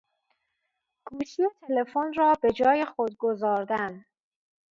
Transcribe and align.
گوشی 1.07 1.43
تلفون 1.61 2.13
را 2.17 2.33
بجای 2.43 2.85
خود 2.85 3.17
گذاردن 3.17 4.05